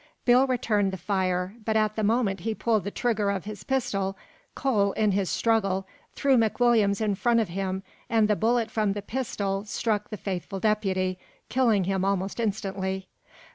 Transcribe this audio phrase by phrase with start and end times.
[0.25, 4.17] Bill returned the fire, but at the moment he pulled the trigger of his pistol,
[4.55, 5.85] Cole, in his struggle,
[6.15, 10.59] threw McWilliams in front of him and the bullet from the pistol struck the faithful
[10.59, 11.19] deputy,
[11.49, 13.09] killing him almost instantly.